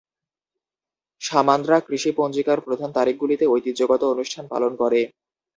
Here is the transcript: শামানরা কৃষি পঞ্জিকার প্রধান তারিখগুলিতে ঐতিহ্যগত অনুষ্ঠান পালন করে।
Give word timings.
শামানরা 1.21 1.77
কৃষি 1.87 2.11
পঞ্জিকার 2.19 2.59
প্রধান 2.61 2.89
তারিখগুলিতে 2.97 3.45
ঐতিহ্যগত 3.47 4.01
অনুষ্ঠান 4.13 4.45
পালন 4.53 4.71
করে। 4.81 5.01